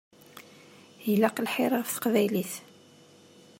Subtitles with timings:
[1.11, 2.53] Ilaq lḥir ɣef teqbaylit.